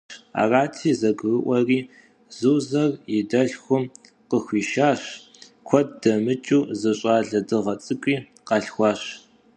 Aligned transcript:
Арати, 0.41 0.91
зэгурыӏуэри 0.99 1.79
Зузэр 2.39 2.91
и 3.15 3.17
дэлъхум 3.29 3.83
къыхуишащ, 4.29 5.01
куэд 5.67 5.87
дэмыкӏыу 6.01 6.63
зы 6.79 6.91
щӏалэ 6.99 7.39
дыгъэ 7.47 7.75
цӏыкӏуи 7.83 8.15
къалъхуащ. 8.47 9.01